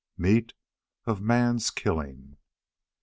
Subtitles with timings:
[0.17, 0.53] MEAT
[1.05, 2.37] OF MAN'S KILLING!